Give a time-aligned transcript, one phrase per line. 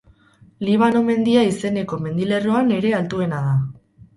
[0.69, 3.57] Libano mendia izeneko mendilerroan ere altuena da.